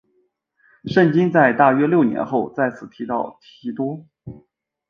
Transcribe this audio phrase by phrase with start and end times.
[0.85, 4.03] 圣经在大约六年后再次提到提多。